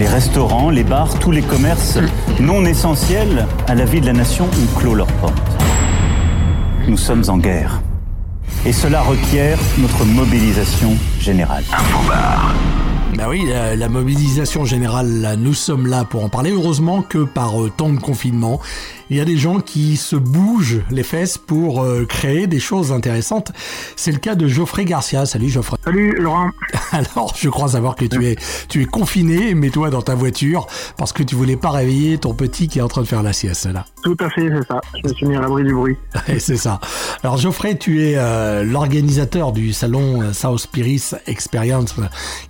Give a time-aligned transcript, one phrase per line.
[0.00, 1.98] Les restaurants, les bars, tous les commerces
[2.40, 5.34] non essentiels à la vie de la nation ont clos leurs portes.
[6.88, 7.82] Nous sommes en guerre.
[8.64, 11.64] Et cela requiert notre mobilisation générale.
[13.16, 16.52] Ben oui, la, la mobilisation générale, là, nous sommes là pour en parler.
[16.52, 18.60] Heureusement que par euh, temps de confinement,
[19.10, 22.92] il y a des gens qui se bougent les fesses pour euh, créer des choses
[22.92, 23.50] intéressantes.
[23.96, 25.26] C'est le cas de Geoffrey Garcia.
[25.26, 25.76] Salut Geoffrey.
[25.84, 26.50] Salut Laurent.
[26.92, 28.36] Alors, je crois savoir que tu es,
[28.68, 32.34] tu es confiné, mais toi dans ta voiture, parce que tu voulais pas réveiller ton
[32.34, 33.84] petit qui est en train de faire la sieste là.
[34.04, 34.80] Tout à fait, c'est ça.
[35.02, 35.96] Je me suis mis à l'abri du bruit.
[36.38, 36.80] C'est ça.
[37.22, 41.94] Alors Geoffrey, tu es euh, l'organisateur du salon South Spirits Experience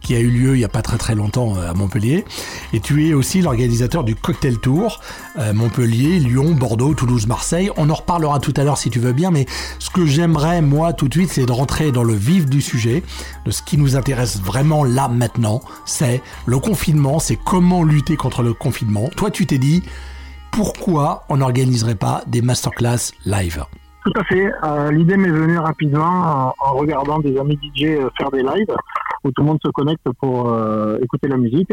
[0.01, 2.25] qui a eu lieu il y a pas très très longtemps euh, à Montpellier.
[2.73, 5.01] Et tu es aussi l'organisateur du Cocktail Tour
[5.39, 7.71] euh, Montpellier, Lyon, Bordeaux, Toulouse, Marseille.
[7.77, 9.47] On en reparlera tout à l'heure si tu veux bien, mais
[9.79, 13.03] ce que j'aimerais moi tout de suite, c'est de rentrer dans le vif du sujet,
[13.47, 18.43] de ce qui nous intéresse vraiment là maintenant, c'est le confinement, c'est comment lutter contre
[18.43, 19.09] le confinement.
[19.17, 19.83] Toi, tu t'es dit
[20.51, 23.65] pourquoi on n'organiserait pas des masterclass live?
[24.05, 24.51] Tout à fait.
[24.65, 28.75] Euh, L'idée m'est venue rapidement en, en regardant des amis DJ faire des lives
[29.25, 31.73] où tout le monde se connecte pour euh, écouter la musique.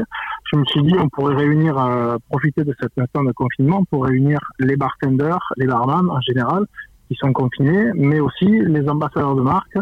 [0.52, 4.06] Je me suis dit on pourrait réunir, euh, profiter de cette instant de confinement pour
[4.06, 6.66] réunir les bartenders, les barman en général
[7.10, 9.78] qui sont confinés, mais aussi les ambassadeurs de marque,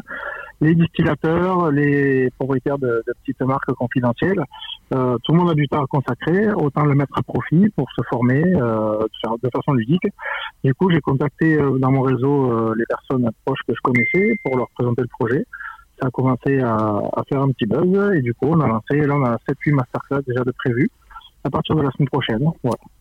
[0.61, 4.43] les distillateurs, les propriétaires de, petites marques confidentielles.
[4.93, 7.87] Euh, tout le monde a du temps à consacrer, autant le mettre à profit pour
[7.97, 10.07] se former de, façon ludique.
[10.63, 14.67] Du coup, j'ai contacté dans mon réseau les personnes proches que je connaissais pour leur
[14.77, 15.45] présenter le projet.
[15.99, 19.15] Ça a commencé à, faire un petit buzz et du coup, on a lancé, là,
[19.15, 20.89] on a 7-8 masterclass déjà de prévus
[21.43, 22.43] à partir de la semaine prochaine.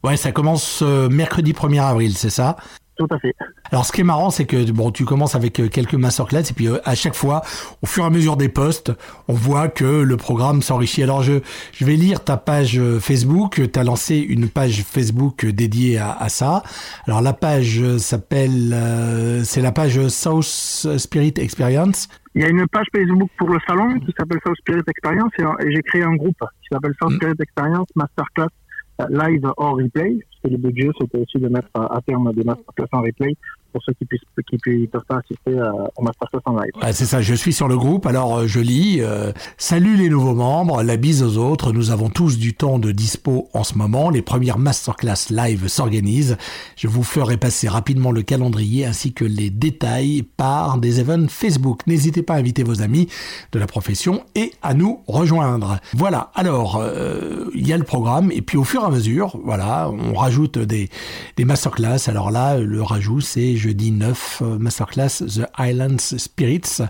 [0.05, 2.57] Ouais, ça commence euh, mercredi 1er avril, c'est ça?
[2.97, 3.35] Tout à fait.
[3.71, 6.53] Alors, ce qui est marrant, c'est que bon, tu commences avec euh, quelques masterclass et
[6.55, 7.43] puis euh, à chaque fois,
[7.83, 8.93] au fur et à mesure des posts,
[9.29, 11.03] on voit que le programme s'enrichit.
[11.03, 11.41] Alors, je,
[11.73, 13.61] je vais lire ta page euh, Facebook.
[13.73, 16.63] Tu as lancé une page Facebook dédiée à, à ça.
[17.07, 22.09] Alors, la page euh, s'appelle, euh, c'est la page South Spirit Experience.
[22.37, 25.43] Il y a une page Facebook pour le salon qui s'appelle South Spirit Experience et,
[25.43, 27.17] et j'ai créé un groupe qui s'appelle South Mm.
[27.17, 28.64] Spirit Experience Masterclass euh,
[29.11, 30.19] Live or Replay.
[30.19, 33.37] Parce que le budget, c'était aussi de mettre à, à terme des masterclass en replay
[33.75, 36.73] pour ceux qui puissent qui ne peuvent pas assister à, au masterclass en live.
[36.93, 40.35] C'est ça, je suis sur le groupe, alors euh, je lis euh, Salut les nouveaux
[40.35, 44.11] membres, la bise aux autres, nous avons tous du temps de dispo en ce moment,
[44.11, 46.37] les premières masterclass live s'organisent.
[46.77, 51.81] Je vous ferai passer rapidement le calendrier ainsi que les détails par des events Facebook.
[51.89, 53.09] N'hésitez pas à inviter vos amis
[53.51, 55.81] de la profession et à nous rejoindre.
[55.95, 59.41] Voilà, alors euh, il y a le programme et puis au fur et à mesure,
[59.45, 60.91] voilà, on rajoute des,
[61.37, 62.09] des masterclass.
[62.09, 66.83] Alors là, le rajout c'est jeudi 9, euh, masterclass The Islands Spirits.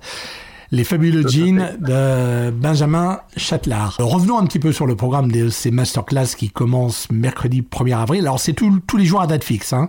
[0.73, 3.97] Les fabuleux jeans de Benjamin Châtelard.
[4.01, 8.23] Revenons un petit peu sur le programme de ces masterclass qui commencent mercredi 1er avril.
[8.23, 9.89] Alors c'est tous les jours à date fixe, hein,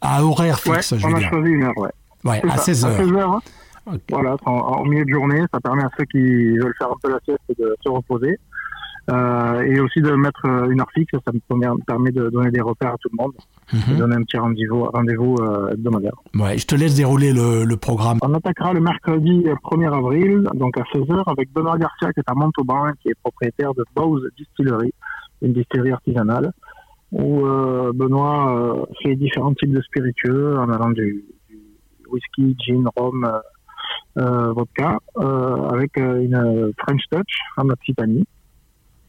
[0.00, 1.30] à horaire Ouais, fixe, je on veux a dire.
[1.30, 1.90] choisi une heure, ouais.
[2.24, 2.96] Ouais, à ça, 16 À heures.
[2.98, 3.30] 16 heures.
[3.32, 3.40] hein.
[4.10, 6.18] Voilà, en, en milieu de journée, ça permet à ceux qui
[6.58, 8.38] veulent faire un peu la sieste de se reposer.
[9.10, 11.40] Euh, et aussi de mettre euh, une heure fixe, ça me
[11.86, 13.32] permet- de donner des repères à tout le monde,
[13.72, 13.98] de Mhm.
[13.98, 16.12] donner un petit rendez-vous rendez-vous euh, hebdomadaire.
[16.34, 18.18] Ouais, je te laisse dérouler le, le programme.
[18.22, 22.30] On attaquera le mercredi euh, 1er avril, donc à 16h, avec Benoît Garcia, qui est
[22.30, 24.92] à Montauban, qui est propriétaire de Bowes Distillery,
[25.42, 26.52] une distillerie artisanale,
[27.12, 31.58] où euh, Benoît euh, fait différents types de spiritueux, en allant du, du
[32.12, 33.38] whisky, gin, rhum, euh,
[34.18, 38.24] euh, vodka, euh, avec euh, une French touch en Occitanie.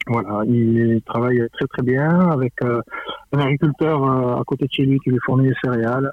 [0.08, 2.82] Voilà, il travaille très très bien avec euh,
[3.34, 6.12] un agriculteur euh, à côté de chez lui qui lui fournit des céréales.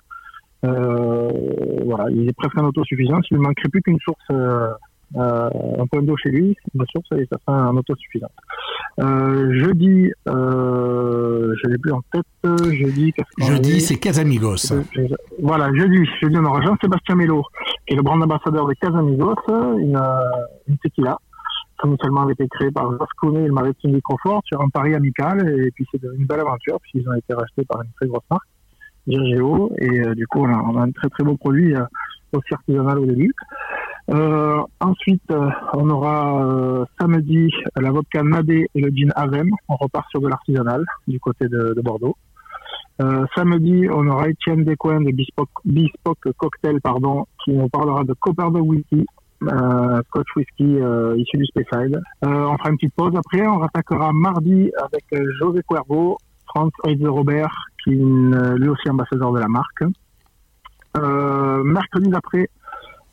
[0.65, 1.31] Euh,
[1.85, 3.27] voilà, il est presque en autosuffisance.
[3.31, 4.69] Il ne manquerait plus qu'une source, euh,
[5.17, 8.31] euh, un point d'eau chez lui, une source et ça sera en autosuffisance.
[9.01, 12.27] Euh, jeudi, euh, je l'ai plus en tête.
[12.45, 14.75] Jeudi, Jeudi, est c'est Casamigos.
[15.41, 17.45] Voilà, jeudi, jeudi, on aura Jean-Sébastien Mello,
[17.87, 19.37] qui est le brand ambassadeur de Casamigos,
[19.79, 20.01] une,
[20.69, 21.17] une tequila,
[21.81, 25.49] qui initialement avait été créée par Vascone et le Maritime Microfort sur un pari amical,
[25.49, 28.49] et puis c'est une belle aventure, puisqu'ils ont été rachetés par une très grosse marque,
[29.07, 31.85] Dirgeo, et euh, du coup, on a, on a un très très beau produit, euh,
[32.33, 33.33] aussi artisanal au début.
[34.11, 39.51] Euh, ensuite, euh, on aura euh, samedi la vodka Nadé et le gin Avem.
[39.69, 42.17] On repart sur de l'artisanal du côté de, de Bordeaux.
[43.01, 48.15] Euh, samedi, on aura Étienne Descoings de Bespoke, Bespoke Cocktail, pardon, qui nous parlera de
[48.15, 49.07] Copper de Whisky,
[49.43, 52.01] euh, Scotch Whisky euh, issu du Speyside.
[52.25, 53.47] Euh, on fera une petite pause après.
[53.47, 57.55] On rattaquera mardi avec euh, José Cuervo, Franz Heide Robert,
[57.85, 59.85] qui est une- lui aussi ambassadeur de la marque.
[60.97, 62.49] Euh, mercredi d'après,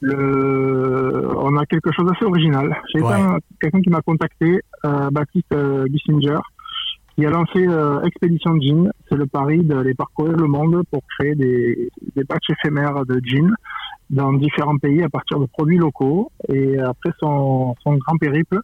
[0.01, 1.29] le...
[1.37, 2.75] on a quelque chose d'assez original.
[2.93, 3.13] J'ai Ouais.
[3.13, 6.37] un- quelqu'un qui m'a contacté, euh, Baptiste euh, Gissinger,
[7.15, 8.89] qui a lancé euh, Expédition Jean.
[9.09, 13.53] C'est le pari d'aller parcourir le monde pour créer des, des batchs éphémères de jeans
[14.09, 16.31] dans différents pays à partir de produits locaux.
[16.49, 18.59] Et après son, son grand périple,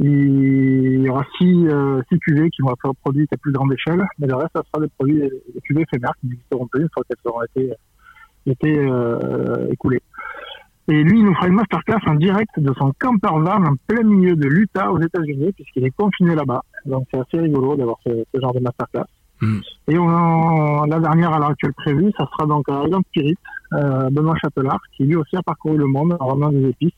[0.00, 4.06] il y aura six, euh, six cuvées qui vont être produites à plus grande échelle,
[4.18, 7.02] mais le reste, ça sera des produits, des cuvées éphémères qui n'existeront plus une fois
[7.08, 7.42] qu'elles auront
[8.46, 10.02] été, euh, écoulées.
[10.90, 14.04] Et lui, il nous fera une masterclass en direct de son camper van en plein
[14.04, 16.62] milieu de l'Utah aux États-Unis, puisqu'il est confiné là-bas.
[16.86, 18.10] Donc c'est assez rigolo d'avoir ce,
[18.40, 19.04] genre de masterclass.
[19.42, 23.36] Et on, la dernière à l'heure actuelle prévue, ça sera donc à Island Spirit,
[23.72, 26.90] euh, Benoît Châtelard, qui lui aussi a parcouru le monde en ramenant des épices.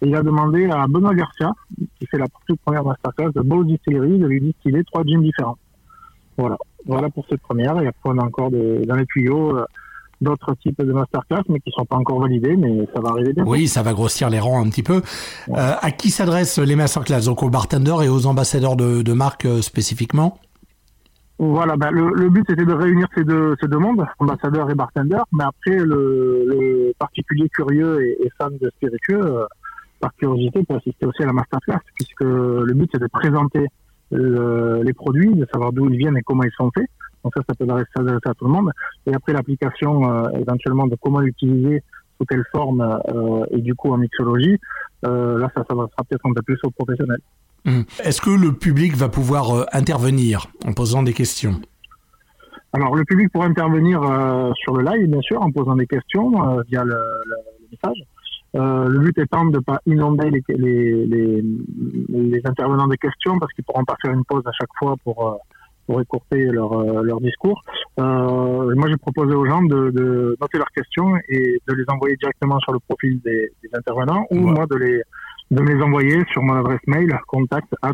[0.00, 1.52] Et il a demandé à Benoît Garcia,
[1.98, 5.58] qui fait la toute première masterclass de Bow Distillery, de lui distiller trois jeans différents.
[6.36, 6.56] Voilà.
[6.86, 7.80] Voilà pour cette première.
[7.80, 9.64] Et après, on a encore dans les tuyaux euh,
[10.20, 13.32] d'autres types de masterclass, mais qui ne sont pas encore validés, mais ça va arriver
[13.32, 13.50] bientôt.
[13.50, 15.02] Oui, ça va grossir les rangs un petit peu.
[15.50, 17.26] Euh, à qui s'adressent les masterclass?
[17.26, 20.38] Donc aux bartenders et aux ambassadeurs de, de marque euh, spécifiquement?
[21.50, 25.76] Voilà, ben le, but c'était de réunir ces deux, mondes, ambassadeurs et bartenders, mais après
[25.76, 29.44] le, le particulier curieux et, et, fan de spiritueux, euh,
[29.98, 33.66] par curiosité, peut assister aussi à la masterclass, puisque le but c'est de présenter
[34.12, 36.88] le, les produits, de savoir d'où ils viennent et comment ils sont faits.
[37.24, 38.70] Donc ça, ça peut s'adresser à tout le monde.
[39.06, 41.82] Et après l'application, euh, éventuellement, de comment l'utiliser,
[42.18, 44.58] sous quelle forme, euh, et du coup en mixologie,
[45.02, 47.20] là, ça, ça sera peut-être un peu plus aux professionnels.
[47.64, 47.82] Mmh.
[48.02, 51.60] Est-ce que le public va pouvoir euh, intervenir en posant des questions?
[52.72, 56.58] Alors, le public pourra intervenir euh, sur le live, bien sûr, en posant des questions
[56.58, 58.02] euh, via le, le, le message.
[58.54, 61.44] le but étant de ne pas inonder les, les, les,
[62.08, 64.96] les, intervenants des questions parce qu'ils ne pourront pas faire une pause à chaque fois
[65.04, 65.38] pour
[65.84, 67.60] pour écourter leur, leur discours.
[67.98, 72.60] Moi, j'ai proposé aux gens de, de, noter leurs questions et de les envoyer directement
[72.60, 74.52] sur le profil des, des intervenants ou ouais.
[74.52, 75.02] moi de les,
[75.52, 77.92] de me les envoyer sur mon adresse mail contact at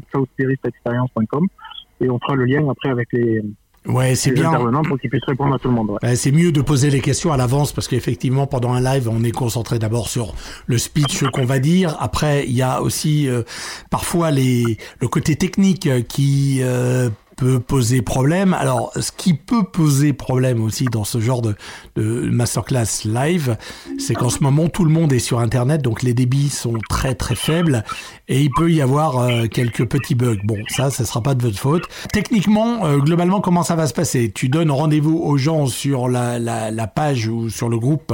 [2.00, 3.42] et on fera le lien après avec les,
[3.86, 4.48] Ouais, c'est bien.
[4.48, 5.98] Intervenants pour qu'ils puissent répondre à tout le monde.
[6.02, 9.24] Ouais, c'est mieux de poser les questions à l'avance parce qu'effectivement, pendant un live, on
[9.24, 10.34] est concentré d'abord sur
[10.66, 11.96] le speech qu'on va dire.
[11.98, 13.42] Après, il y a aussi euh,
[13.88, 17.08] parfois les le côté technique qui euh,
[17.38, 18.52] peut poser problème.
[18.52, 21.54] Alors, ce qui peut poser problème aussi dans ce genre de,
[21.94, 23.56] de masterclass live,
[23.96, 27.14] c'est qu'en ce moment, tout le monde est sur Internet, donc les débits sont très
[27.14, 27.84] très faibles
[28.26, 30.40] et il peut y avoir euh, quelques petits bugs.
[30.44, 31.84] Bon, ça, ça sera pas de votre faute.
[32.12, 34.32] Techniquement, euh, globalement, comment ça va se passer?
[34.32, 38.12] Tu donnes rendez-vous aux gens sur la, la, la, page ou sur le groupe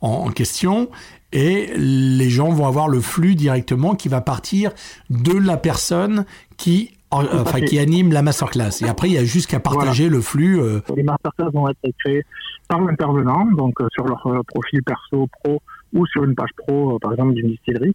[0.00, 0.88] en, en question
[1.32, 4.72] et les gens vont avoir le flux directement qui va partir
[5.10, 6.24] de la personne
[6.56, 8.82] qui enfin qui anime la masterclass.
[8.82, 10.16] Et après, il y a juste qu'à partager voilà.
[10.16, 10.60] le flux.
[10.60, 10.80] Euh...
[10.96, 12.24] Les masterclass vont être créées
[12.68, 15.60] par l'intervenant, donc euh, sur leur euh, profil perso pro
[15.92, 17.94] ou sur une page pro, par exemple d'une distillerie.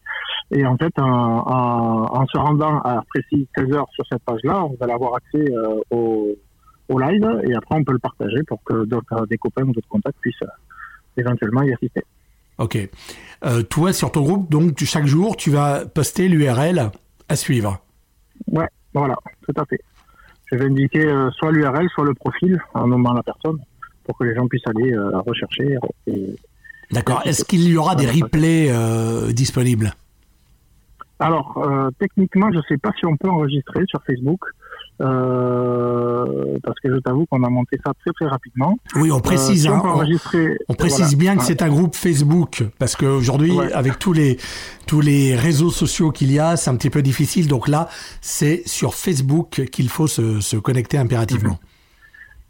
[0.51, 4.65] Et en fait, en, en, en se rendant à précis 16 heures sur cette page-là,
[4.65, 5.45] on va avoir accès
[5.91, 6.35] au,
[6.89, 9.87] au, live et après on peut le partager pour que d'autres des copains ou d'autres
[9.87, 10.35] contacts puissent
[11.15, 12.03] éventuellement y assister.
[12.57, 12.77] Ok.
[13.69, 16.91] toi, sur ton groupe, donc chaque jour, tu vas poster l'URL
[17.29, 17.79] à suivre.
[18.51, 18.67] Ouais.
[18.95, 19.15] Voilà,
[19.45, 19.81] tout à fait.
[20.45, 23.59] Je vais indiquer euh, soit l'URL, soit le profil en nommant la personne
[24.05, 25.77] pour que les gens puissent aller euh, rechercher.
[26.07, 26.35] Et...
[26.91, 27.21] D'accord.
[27.25, 29.93] Est-ce qu'il y aura des replays euh, disponibles?
[31.19, 34.41] Alors, euh, techniquement, je ne sais pas si on peut enregistrer sur Facebook.
[35.01, 38.77] Euh, parce que je t'avoue qu'on a monté ça très très rapidement.
[38.95, 39.67] Oui, on précise.
[39.67, 40.05] Euh, hein, on, on,
[40.69, 41.17] on, précise voilà.
[41.17, 41.45] bien que ouais.
[41.45, 43.73] c'est un groupe Facebook parce qu'aujourd'hui, ouais.
[43.73, 44.37] avec tous les
[44.87, 47.47] tous les réseaux sociaux qu'il y a, c'est un petit peu difficile.
[47.49, 47.89] Donc là,
[48.21, 51.49] c'est sur Facebook qu'il faut se, se, connecter impérativement.
[51.49, 51.75] Mm -hmm.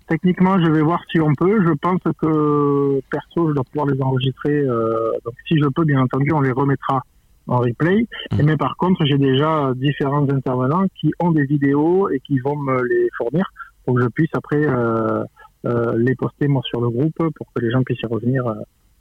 [0.08, 1.58] Techniquement, je vais voir si on peut.
[1.68, 4.54] Je pense que perso, je dois pouvoir les enregistrer.
[4.54, 7.02] Euh, donc, si je peux, bien entendu, on les remettra
[7.48, 8.08] en replay.
[8.32, 8.44] Mmh.
[8.44, 12.84] Mais par contre, j'ai déjà différents intervenants qui ont des vidéos et qui vont me
[12.84, 13.46] les fournir
[13.86, 15.24] pour que je puisse après euh,
[15.66, 18.44] euh, les poster moi sur le groupe pour que les gens puissent y revenir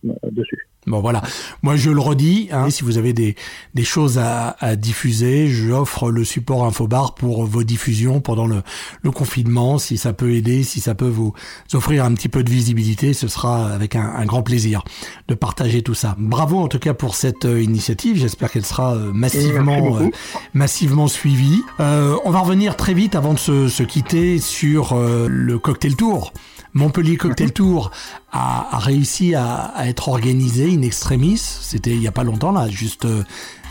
[0.07, 0.69] euh, dessus.
[0.87, 1.23] Bon voilà,
[1.63, 3.37] moi je le redis, hein, si vous avez des,
[3.73, 8.63] des choses à, à diffuser, j'offre le support Infobar pour vos diffusions pendant le,
[9.01, 11.33] le confinement, si ça peut aider, si ça peut vous
[11.73, 14.85] offrir un petit peu de visibilité, ce sera avec un, un grand plaisir
[15.29, 16.17] de partager tout ça.
[16.19, 20.11] Bravo en tout cas pour cette euh, initiative, j'espère qu'elle sera euh, massivement, euh,
[20.53, 21.63] massivement suivie.
[21.81, 25.97] Euh, on va revenir très vite avant de se, se quitter sur euh, le cocktail
[25.97, 26.35] tour.
[26.75, 27.91] Montpellier Cocktail Tour
[28.33, 31.39] a, a réussi à, à, être organisé in extremis.
[31.39, 33.23] C'était il n'y a pas longtemps, là, juste euh,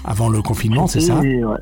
[0.06, 1.20] avant le confinement, c'est ça?
[1.20, 1.58] Ouais.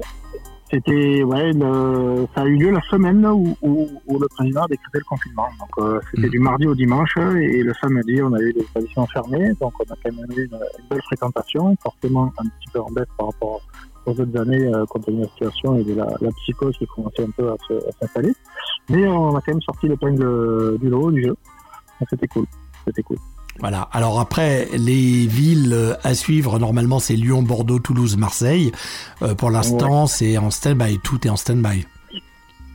[0.71, 4.67] C'était, ouais, le, ça a eu lieu la semaine où, où, où le président a
[4.67, 5.47] décrété le confinement.
[5.59, 6.31] Donc, euh, c'était mmh.
[6.31, 9.51] du mardi au dimanche et le samedi, on a eu des établissements fermés.
[9.59, 12.89] Donc, on a quand même eu une, une belle fréquentation, forcément un petit peu en
[12.91, 13.59] baisse par rapport
[14.05, 16.87] aux autres années euh, compte tenu de la situation et de la, la psychose qui
[16.87, 17.55] commençait un peu à
[17.99, 18.33] s'installer.
[18.89, 21.35] Mais on a quand même sorti l'épingle du lot du jeu.
[22.09, 22.45] C'était cool.
[22.85, 23.17] C'était cool.
[23.59, 23.87] Voilà.
[23.91, 28.71] Alors après, les villes à suivre, normalement, c'est Lyon, Bordeaux, Toulouse, Marseille.
[29.21, 30.99] Euh, pour l'instant, c'est en stand-by.
[30.99, 31.85] Tout est en stand-by.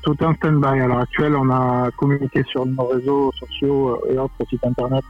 [0.03, 0.81] Tout est en stand-by.
[0.81, 5.05] À l'heure actuelle, on a communiqué sur nos réseaux sociaux et autres sites internet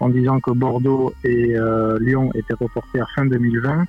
[0.00, 3.84] en disant que Bordeaux et euh, Lyon étaient reportés à fin 2020.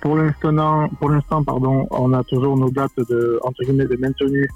[0.00, 4.48] Pour l'instant, pour l'instant, pardon, on a toujours nos dates de entre guillemets de maintenues.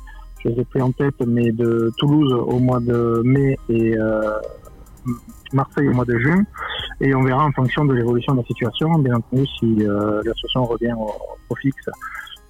[0.44, 4.38] Je les ai pris en tête, mais de Toulouse au mois de mai et euh,
[5.52, 6.44] Marseille au mois de juin.
[7.00, 10.32] Et on verra en fonction de l'évolution de la situation, bien entendu, si euh, la
[10.34, 11.88] situation revient au, fixe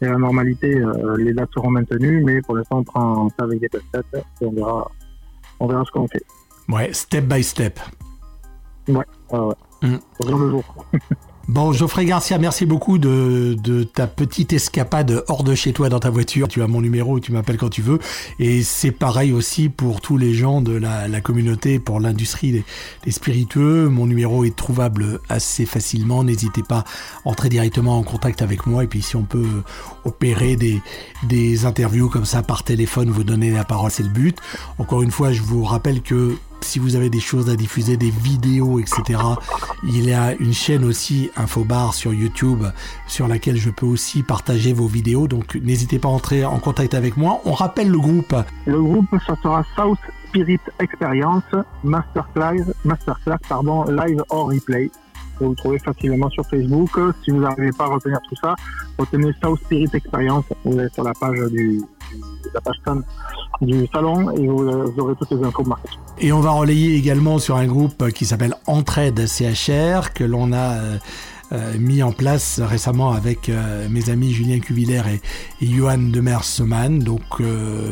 [0.00, 3.44] et à la normalité, euh, les dates seront maintenues, mais pour l'instant, on prend ça
[3.44, 3.84] avec des têtes
[4.40, 4.90] et on verra,
[5.60, 6.22] on verra ce qu'on fait.
[6.68, 7.80] Ouais, step by step.
[8.88, 9.54] Ouais, ouais, ouais.
[9.82, 9.96] Mmh.
[10.20, 10.64] Au jour le jour.
[11.48, 13.56] Bon, Geoffrey Garcia, merci beaucoup de,
[13.94, 16.46] ta petite escapade hors de chez toi dans ta voiture.
[16.46, 18.00] Tu as mon numéro, tu m'appelles quand tu veux.
[18.38, 22.64] Et c'est pareil aussi pour tous les gens de la, communauté, pour l'industrie des,
[23.04, 23.88] des, spiritueux.
[23.88, 26.22] Mon numéro est trouvable assez facilement.
[26.22, 26.84] N'hésitez pas à
[27.24, 28.84] entrer directement en contact avec moi.
[28.84, 29.48] Et puis si on peut
[30.04, 30.82] opérer des,
[31.22, 34.36] des interviews comme ça par téléphone, vous donner la parole, c'est le but.
[34.76, 38.10] Encore une fois, je vous rappelle que si vous avez des choses à diffuser, des
[38.10, 39.20] vidéos, etc.
[39.84, 42.64] Il y a une chaîne aussi, Infobar, sur YouTube,
[43.06, 45.28] sur laquelle je peux aussi partager vos vidéos.
[45.28, 47.40] Donc n'hésitez pas à entrer en contact avec moi.
[47.44, 48.34] On rappelle le groupe.
[48.66, 49.98] Le groupe, ça sera South
[50.28, 51.44] Spirit Experience
[51.84, 54.90] Masterclass, Masterclass pardon, Live or Replay.
[55.40, 56.90] Vous le trouvez facilement sur Facebook.
[57.24, 58.56] Si vous n'arrivez pas à retenir tout ça,
[58.98, 60.44] retenez South Spirit Experience.
[60.64, 61.80] Vous êtes sur la page du,
[62.54, 62.60] la
[63.60, 65.64] du salon et vous, aurez toutes les infos.
[66.18, 70.74] Et on va relayer également sur un groupe qui s'appelle Entraide CHR que l'on a
[70.74, 70.98] euh,
[71.52, 75.20] euh, mis en place récemment avec euh, mes amis Julien Cuvillère et,
[75.60, 76.98] et Johan Demers-Seman.
[77.00, 77.40] Donc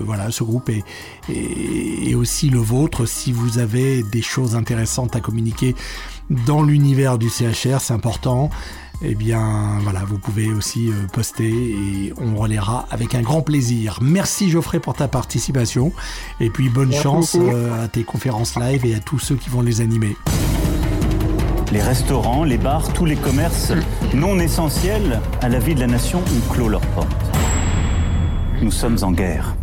[0.04, 0.85] voilà, ce groupe est,
[1.28, 3.06] est, aussi le vôtre.
[3.06, 5.75] Si vous avez des choses intéressantes à communiquer
[6.47, 8.50] dans l'univers du CHR, c'est important
[9.03, 13.99] eh bien voilà, vous pouvez aussi euh, poster et on relaiera avec un grand plaisir.
[14.00, 15.93] Merci Geoffrey pour ta participation
[16.41, 19.62] et puis bonne chance euh, à tes conférences live et à tous ceux qui vont
[19.62, 20.17] les animer.
[21.73, 23.73] Les restaurants, les bars, tous les commerces
[24.15, 27.09] non essentiels à la vie de la nation ont clos leurs portes.
[28.62, 29.57] Nous sommes en guerre.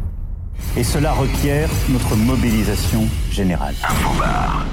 [0.77, 3.75] Et cela requiert notre mobilisation générale.
[3.83, 4.65] Infobar.